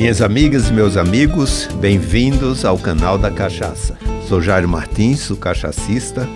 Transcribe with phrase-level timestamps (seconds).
[0.00, 3.98] Minhas amigas e meus amigos, bem-vindos ao canal da Cachaça.
[4.26, 6.26] Sou Jairo Martins, o cachacista.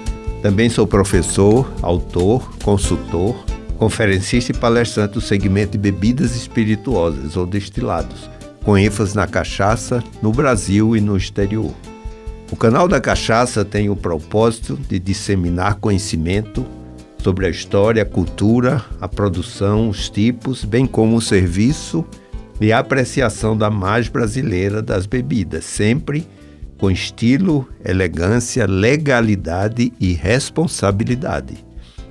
[0.43, 3.35] Também sou professor, autor, consultor,
[3.79, 8.29] conferencista e palestrante do segmento de bebidas espirituosas ou destilados,
[8.63, 11.73] com ênfase na cachaça no Brasil e no exterior.
[12.53, 16.67] O canal da Cachaça tem o propósito de disseminar conhecimento
[17.17, 22.05] sobre a história, a cultura, a produção, os tipos, bem como o serviço
[22.73, 26.27] a apreciação da mais brasileira das bebidas, sempre
[26.79, 31.65] com estilo, elegância, legalidade e responsabilidade.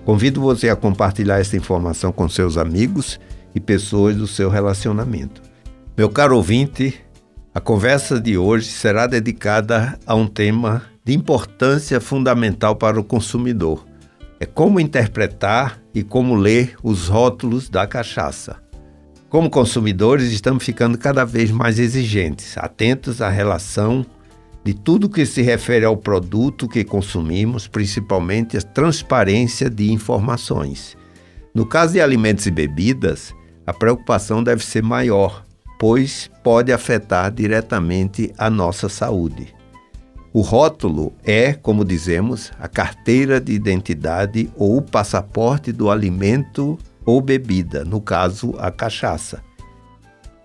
[0.06, 3.20] Convido você a compartilhar essa informação com seus amigos
[3.56, 5.42] e pessoas do seu relacionamento.
[5.96, 7.00] Meu caro ouvinte,
[7.54, 13.86] a conversa de hoje será dedicada a um tema de importância fundamental para o consumidor.
[14.40, 18.58] É como interpretar e como ler os rótulos da cachaça.
[19.34, 24.06] Como consumidores, estamos ficando cada vez mais exigentes, atentos à relação
[24.64, 30.96] de tudo que se refere ao produto que consumimos, principalmente a transparência de informações.
[31.52, 33.34] No caso de alimentos e bebidas,
[33.66, 35.44] a preocupação deve ser maior,
[35.80, 39.48] pois pode afetar diretamente a nossa saúde.
[40.32, 47.22] O rótulo é, como dizemos, a carteira de identidade ou o passaporte do alimento ou
[47.22, 49.42] bebida, no caso, a cachaça.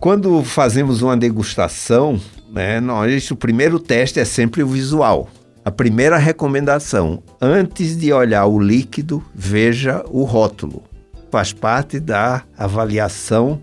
[0.00, 5.28] Quando fazemos uma degustação, né, nós, o primeiro teste é sempre o visual.
[5.64, 10.82] A primeira recomendação, antes de olhar o líquido, veja o rótulo.
[11.30, 13.60] Faz parte da avaliação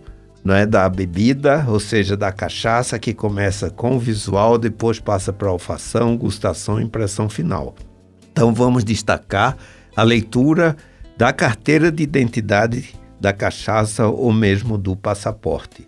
[0.54, 5.48] é da bebida, ou seja, da cachaça, que começa com o visual, depois passa para
[5.48, 7.74] a olfação, gustação e impressão final.
[8.32, 9.58] Então vamos destacar
[9.96, 10.76] a leitura
[11.18, 15.88] da carteira de identidade da cachaça ou mesmo do passaporte.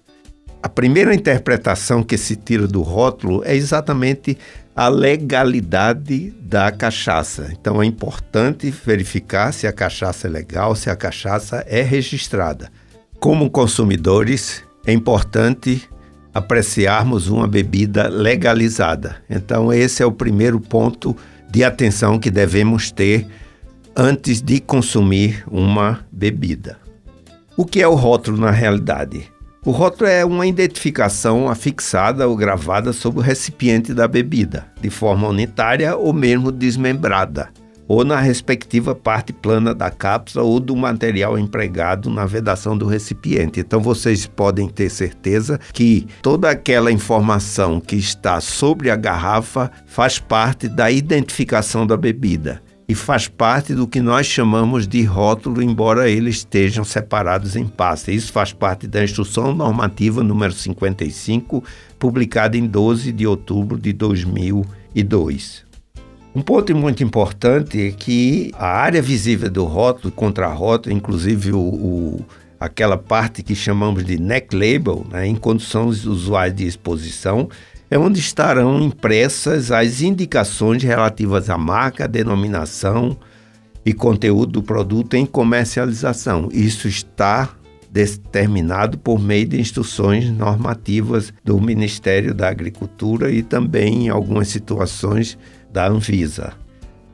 [0.64, 4.38] A primeira interpretação que se tira do rótulo é exatamente
[4.76, 7.49] a legalidade da cachaça.
[7.52, 12.71] Então é importante verificar se a cachaça é legal, se a cachaça é registrada.
[13.20, 15.88] Como consumidores, é importante
[16.33, 19.17] apreciarmos uma bebida legalizada.
[19.27, 21.15] Então, esse é o primeiro ponto
[21.49, 23.27] de atenção que devemos ter
[23.99, 26.77] antes de consumir uma bebida.
[27.58, 29.23] O que é o rótulo na realidade?
[29.65, 35.27] O rótulo é uma identificação afixada ou gravada sobre o recipiente da bebida, de forma
[35.27, 37.49] unitária ou mesmo desmembrada
[37.87, 43.61] ou na respectiva parte plana da cápsula ou do material empregado na vedação do recipiente.
[43.61, 50.19] Então vocês podem ter certeza que toda aquela informação que está sobre a garrafa faz
[50.19, 56.09] parte da identificação da bebida e faz parte do que nós chamamos de rótulo, embora
[56.09, 58.11] eles estejam separados em pasta.
[58.11, 61.64] Isso faz parte da Instrução Normativa número 55,
[61.99, 65.65] publicada em 12 de outubro de 2002.
[66.33, 72.26] Um ponto muito importante é que a área visível do rótulo, contra-rótulo, inclusive o, o,
[72.59, 77.49] aquela parte que chamamos de neck label, né, em condições usuais de exposição,
[77.89, 83.17] é onde estarão impressas as indicações relativas à marca, denominação
[83.86, 86.49] e conteúdo do produto em comercialização.
[86.52, 87.49] Isso está
[87.89, 95.37] determinado por meio de instruções normativas do Ministério da Agricultura e também, em algumas situações,
[95.71, 96.53] da Anvisa.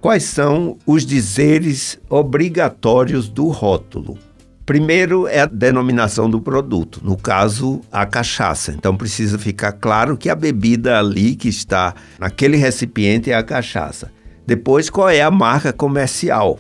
[0.01, 4.17] Quais são os dizeres obrigatórios do rótulo?
[4.65, 8.71] Primeiro é a denominação do produto, no caso, a cachaça.
[8.71, 14.09] Então precisa ficar claro que a bebida ali que está naquele recipiente é a cachaça.
[14.47, 16.59] Depois, qual é a marca comercial?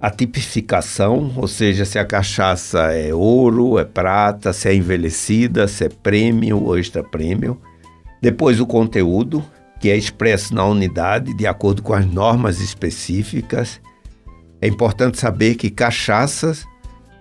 [0.00, 5.84] A tipificação, ou seja, se a cachaça é ouro, é prata, se é envelhecida, se
[5.84, 7.56] é premium ou extra premium.
[8.22, 9.44] Depois, o conteúdo,
[9.80, 13.80] que é expresso na unidade de acordo com as normas específicas.
[14.60, 16.64] É importante saber que cachaças,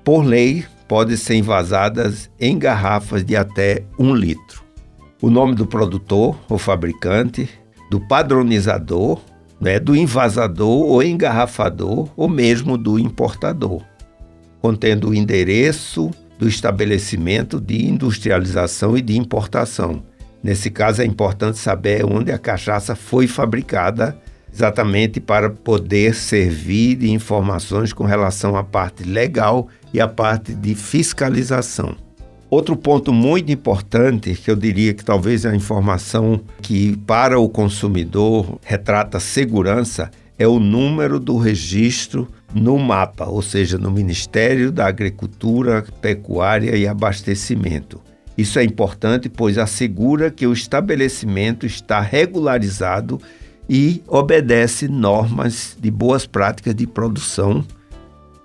[0.10, 4.64] por lei, podem ser envasadas em garrafas de até um litro.
[5.22, 7.48] O nome do produtor ou fabricante,
[7.92, 9.22] do padronizador,
[9.62, 13.84] né, do envasador ou engarrafador, ou mesmo do importador,
[14.60, 16.10] contendo o endereço
[16.40, 20.02] do estabelecimento de industrialização e de importação,
[20.42, 24.18] Nesse caso, é importante saber onde a cachaça foi fabricada,
[24.54, 30.76] exatamente para poder servir de informações com relação à parte legal e à parte de
[30.76, 31.96] fiscalização.
[32.50, 37.48] Outro ponto muito importante, que eu diria que talvez é a informação que para o
[37.48, 44.88] consumidor retrata segurança, é o número do registro no mapa, ou seja, no Ministério da
[44.88, 48.02] Agricultura, Pecuária e Abastecimento.
[48.36, 53.20] Isso é importante, pois assegura que o estabelecimento está regularizado
[53.70, 57.64] e obedece normas de boas práticas de produção,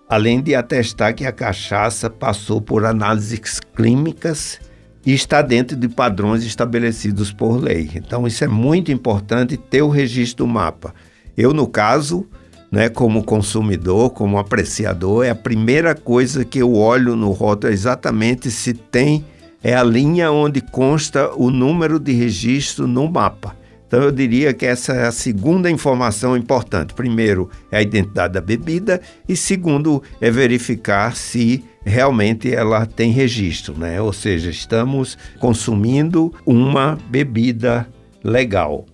[0.07, 4.61] além de atestar que a cachaça passou por análises clínicas
[5.07, 7.91] e está dentro de padrões estabelecidos por lei.
[7.95, 10.95] Então, isso é muito importante ter o registro do mapa.
[11.35, 12.27] Eu, no caso,
[12.71, 17.75] né, como consumidor, como apreciador, é a primeira coisa que eu olho no rótulo é
[17.75, 19.25] exatamente se tem
[19.63, 23.57] é a linha onde consta o número de registro no mapa.
[23.95, 26.93] Então eu diria que essa é a segunda informação importante.
[26.95, 33.79] Primeiro é a identidade da bebida e segundo é verificar se realmente ela tem registro,
[33.79, 34.01] né?
[34.01, 37.89] Ou seja, estamos consumindo uma bebida
[38.25, 38.85] legal.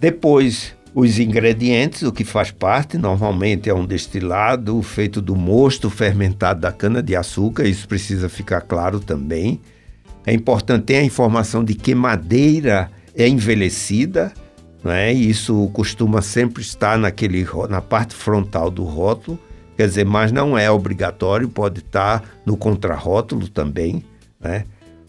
[0.00, 6.58] Depois os ingredientes, o que faz parte, normalmente é um destilado feito do mosto fermentado
[6.58, 9.60] da cana de açúcar, isso precisa ficar claro também.
[10.24, 14.32] É importante ter a informação de que madeira é envelhecida,
[14.82, 15.12] né?
[15.12, 19.38] isso costuma sempre estar naquele, na parte frontal do rótulo,
[19.76, 24.04] quer dizer, mas não é obrigatório, pode estar no contrarótulo também.
[24.40, 24.64] Né?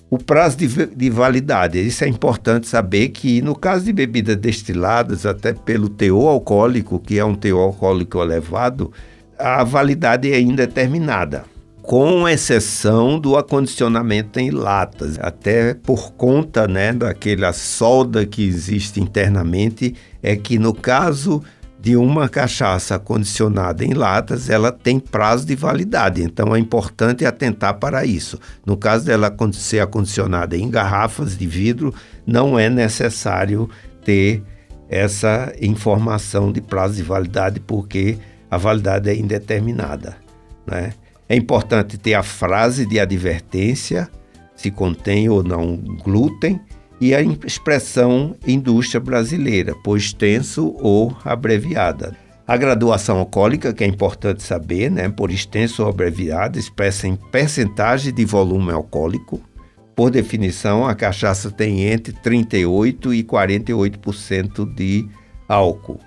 [0.10, 5.26] O prazo de, de, validade, isso é importante saber que no caso de bebidas destiladas,
[5.26, 8.92] até pelo teor alcoólico, que é um teor alcoólico elevado,
[9.40, 11.53] a validade é indeterminada
[11.84, 19.94] com exceção do acondicionamento em latas, até por conta né, daquela solda que existe internamente,
[20.24, 21.44] é que no caso
[21.82, 27.74] de uma cachaça acondicionada em latas, ela tem prazo de validade, então é importante atentar
[27.74, 28.40] para isso.
[28.66, 31.94] No caso dela ser acondicionada em garrafas de vidro,
[32.26, 33.70] não é necessário
[34.06, 34.42] ter
[34.88, 38.18] essa informação de prazo de validade, porque
[38.50, 40.16] a validade é indeterminada.
[40.66, 40.94] Né?
[41.28, 44.10] É importante ter a frase de advertência,
[44.56, 46.60] se contém ou não glúten,
[47.00, 52.16] e a expressão indústria brasileira, por extenso ou abreviada.
[52.46, 58.14] A graduação alcoólica, que é importante saber, né, por extenso ou abreviada, expressa em percentagem
[58.14, 59.42] de volume alcoólico.
[59.96, 65.08] Por definição, a cachaça tem entre 38% e 48% de
[65.48, 66.00] álcool.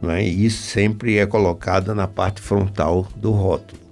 [0.00, 0.22] Né?
[0.22, 3.89] Isso sempre é colocado na parte frontal do rótulo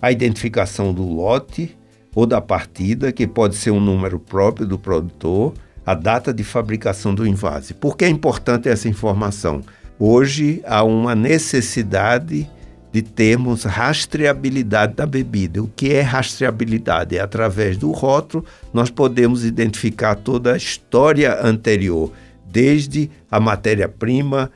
[0.00, 1.76] a identificação do lote
[2.14, 5.54] ou da partida, que pode ser um número próprio do produtor,
[5.84, 7.74] a data de fabricação do invase.
[7.74, 9.62] Por que é importante essa informação?
[9.98, 12.48] Hoje há uma necessidade
[12.92, 15.62] de termos rastreabilidade da bebida.
[15.62, 17.16] O que é rastreabilidade?
[17.16, 22.12] É através do rótulo nós podemos identificar toda a história anterior,
[22.44, 24.50] desde a matéria-prima,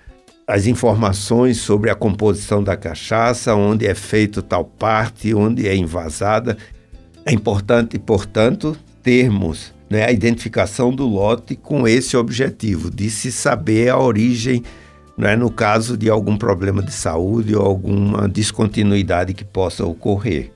[0.46, 6.56] as informações sobre a composição da cachaça, onde é feito tal parte, onde é envasada.
[7.24, 13.88] É importante, portanto, termos né, a identificação do lote com esse objetivo, de se saber
[13.88, 14.62] a origem,
[15.16, 20.50] né, no caso de algum problema de saúde ou alguma descontinuidade que possa ocorrer.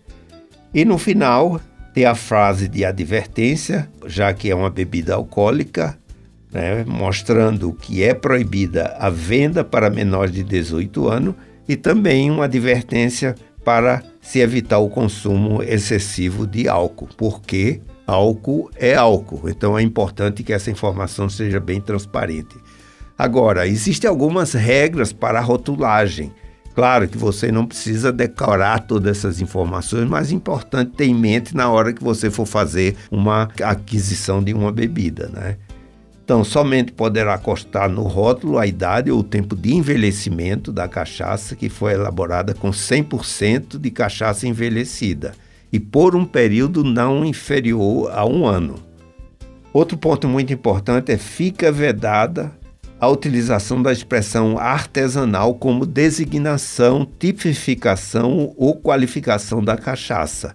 [0.75, 1.61] E no final,
[1.95, 5.99] ter a frase de advertência, já que é uma bebida alcoólica,
[6.53, 11.35] né, mostrando que é proibida a venda para menores de 18 anos
[11.69, 13.35] e também uma advertência
[13.65, 19.49] para se evitar o consumo excessivo de álcool, porque álcool é álcool.
[19.49, 22.57] Então é importante que essa informação seja bem transparente.
[23.19, 26.33] Agora, existem algumas regras para a rotulagem.
[26.75, 31.55] Claro que você não precisa decorar todas essas informações, mas é importante ter em mente
[31.55, 35.57] na hora que você for fazer uma aquisição de uma bebida, né?
[36.29, 41.57] Então, somente poderá constar no rótulo a idade ou o tempo de envelhecimento da cachaça
[41.57, 45.33] que foi elaborada com 100% de cachaça envelhecida
[45.73, 48.75] e por um período não inferior a um ano.
[49.73, 52.53] Outro ponto muito importante é fica vedada
[53.01, 60.55] a utilização da expressão artesanal como designação, tipificação ou qualificação da cachaça.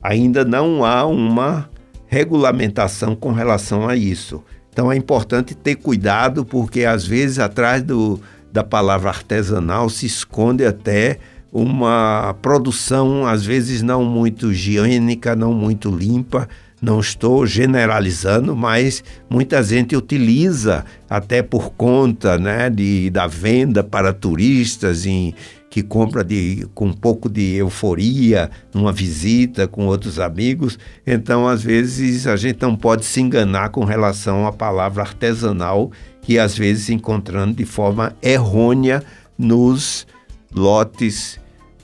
[0.00, 1.68] Ainda não há uma
[2.06, 4.44] regulamentação com relação a isso.
[4.72, 8.20] Então é importante ter cuidado, porque às vezes atrás do,
[8.52, 11.18] da palavra artesanal se esconde até
[11.52, 16.48] uma produção, às vezes não muito higiênica, não muito limpa.
[16.80, 24.12] Não estou generalizando, mas muita gente utiliza até por conta né, de, da venda para
[24.12, 25.34] turistas em,
[25.70, 30.78] que compra de, com um pouco de euforia numa visita com outros amigos.
[31.06, 36.38] Então, às vezes, a gente não pode se enganar com relação à palavra artesanal, que
[36.38, 39.02] às vezes encontrando de forma errônea
[39.38, 40.06] nos
[40.52, 41.39] lotes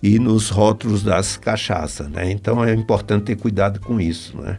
[0.06, 2.08] e nos rótulos das cachaças.
[2.08, 2.30] Né?
[2.30, 4.40] Então, é importante ter cuidado com isso.
[4.40, 4.58] Né?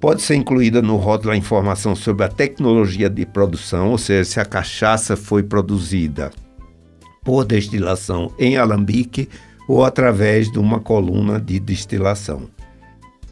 [0.00, 4.40] Pode ser incluída no rótulo a informação sobre a tecnologia de produção, ou seja, se
[4.40, 6.32] a cachaça foi produzida
[7.22, 9.28] por destilação em alambique
[9.68, 12.48] ou através de uma coluna de destilação.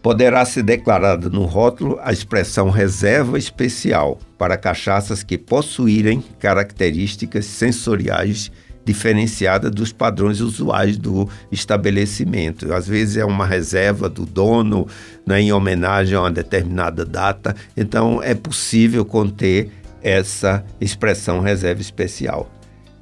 [0.00, 8.52] Poderá ser declarada no rótulo a expressão reserva especial para cachaças que possuírem características sensoriais
[8.84, 12.72] diferenciada dos padrões usuais do estabelecimento.
[12.72, 14.86] Às vezes é uma reserva do dono
[15.26, 19.70] né, em homenagem a uma determinada data, então é possível conter
[20.02, 22.50] essa expressão reserva especial.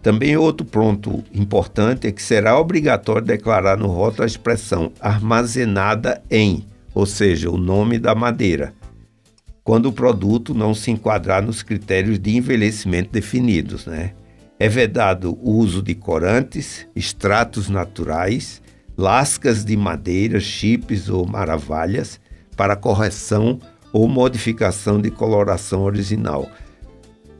[0.02, 6.66] Também outro ponto importante é que será obrigatório declarar no rótulo a expressão armazenada em,
[6.92, 8.74] ou seja, o nome da madeira,
[9.62, 14.12] quando o produto não se enquadrar nos critérios de envelhecimento definidos, né?
[14.62, 18.62] É vedado o uso de corantes, extratos naturais,
[18.96, 22.20] lascas de madeira, chips ou maravilhas
[22.56, 23.58] para correção
[23.92, 26.48] ou modificação de coloração original.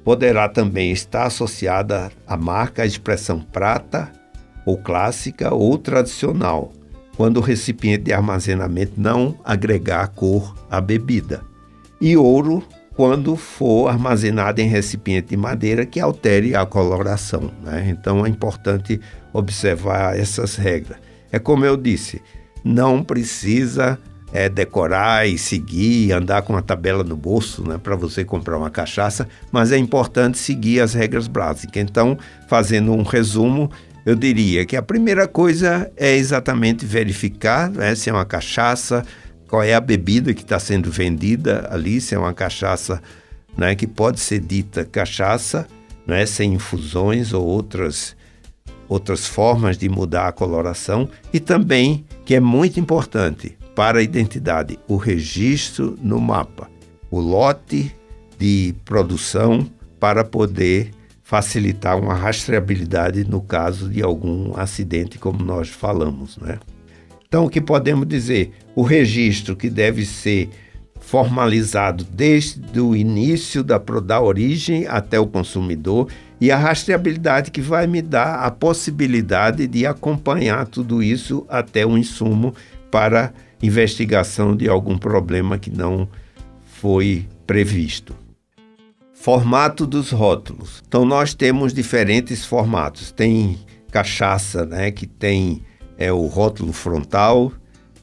[0.02, 4.10] Poderá também estar associada à marca a expressão prata
[4.66, 6.72] ou clássica ou tradicional,
[7.16, 11.40] quando o recipiente de armazenamento não agregar cor à bebida.
[12.00, 17.50] E ouro quando for armazenado em recipiente de madeira que altere a coloração.
[17.62, 17.88] Né?
[17.88, 19.00] Então é importante
[19.32, 20.98] observar essas regras.
[21.30, 22.20] É como eu disse,
[22.64, 23.98] não precisa
[24.32, 28.70] é, decorar e seguir, andar com a tabela no bolso né, para você comprar uma
[28.70, 31.82] cachaça, mas é importante seguir as regras básicas.
[31.82, 32.18] Então,
[32.48, 33.70] fazendo um resumo,
[34.04, 39.04] eu diria que a primeira coisa é exatamente verificar né, se é uma cachaça,
[39.52, 43.02] qual é a bebida que está sendo vendida ali, se é uma cachaça
[43.54, 45.68] né, que pode ser dita cachaça,
[46.06, 48.16] né, sem infusões ou outras,
[48.88, 54.78] outras formas de mudar a coloração, e também, que é muito importante para a identidade,
[54.88, 56.70] o registro no mapa,
[57.10, 57.94] o lote
[58.38, 60.92] de produção para poder
[61.22, 66.58] facilitar uma rastreabilidade no caso de algum acidente, como nós falamos, né?
[67.32, 68.52] Então, o que podemos dizer?
[68.76, 70.50] O registro que deve ser
[71.00, 76.08] formalizado desde o início da, da origem até o consumidor
[76.38, 81.96] e a rastreabilidade que vai me dar a possibilidade de acompanhar tudo isso até o
[81.96, 82.54] insumo
[82.90, 86.06] para investigação de algum problema que não
[86.82, 88.14] foi previsto.
[89.14, 90.82] Formato dos rótulos.
[90.86, 93.10] Então nós temos diferentes formatos.
[93.10, 93.58] Tem
[93.90, 95.62] cachaça, né, que tem
[95.98, 97.52] é o rótulo frontal,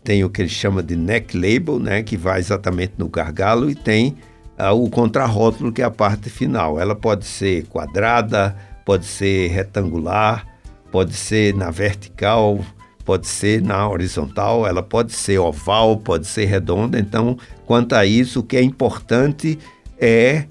[0.03, 3.75] tem o que ele chama de neck label, né, que vai exatamente no gargalo, e
[3.75, 4.15] tem
[4.59, 6.79] uh, o contrarótulo, que é a parte final.
[6.79, 8.55] Ela pode ser quadrada,
[8.85, 10.45] pode ser retangular,
[10.91, 12.59] pode ser na vertical,
[13.05, 16.99] pode ser na horizontal, ela pode ser oval, pode ser redonda.
[16.99, 19.57] Então, quanto a isso, o que é importante
[19.99, 20.45] é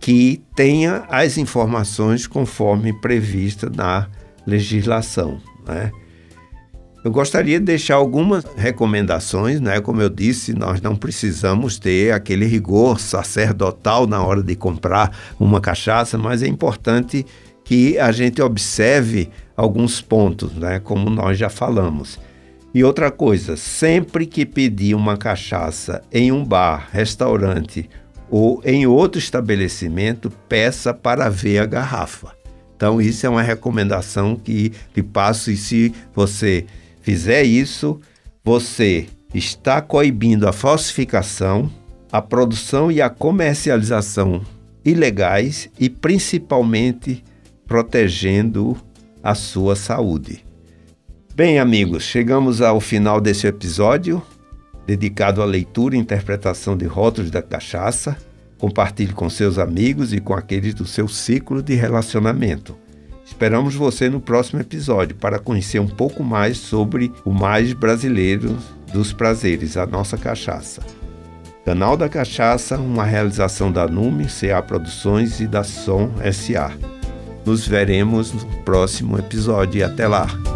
[0.00, 4.06] que tenha as informações conforme prevista na
[4.46, 5.40] legislação.
[5.66, 5.90] Né?
[7.04, 9.78] Eu gostaria de deixar algumas recomendações, né?
[9.78, 15.60] Como eu disse, nós não precisamos ter aquele rigor sacerdotal na hora de comprar uma
[15.60, 17.26] cachaça, mas é importante
[17.62, 20.80] que a gente observe alguns pontos, né?
[20.80, 22.18] Como nós já falamos.
[22.72, 27.88] E outra coisa, sempre que pedir uma cachaça em um bar, restaurante
[28.30, 32.32] ou em outro estabelecimento, peça para ver a garrafa.
[32.74, 36.64] Então, isso é uma recomendação que lhe passo e se você
[37.04, 38.00] fizer isso,
[38.42, 41.70] você está coibindo a falsificação,
[42.10, 44.40] a produção e a comercialização
[44.82, 47.22] ilegais e principalmente
[47.66, 48.74] protegendo
[49.22, 50.44] a sua saúde.
[51.34, 54.22] Bem, amigos, chegamos ao final desse episódio
[54.86, 58.16] dedicado à leitura e interpretação de rótulos da cachaça.
[58.56, 62.78] Compartilhe com seus amigos e com aqueles do seu ciclo de relacionamento.
[63.24, 68.56] Esperamos você no próximo episódio para conhecer um pouco mais sobre o mais brasileiro
[68.92, 70.82] dos prazeres, a nossa cachaça.
[71.64, 76.70] Canal da Cachaça, uma realização da Nume, CA Produções e da Som SA.
[77.46, 80.53] Nos veremos no próximo episódio e até lá!